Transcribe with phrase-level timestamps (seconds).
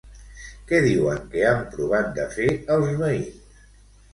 [0.71, 3.61] Què diuen que han provat de fer els veïns?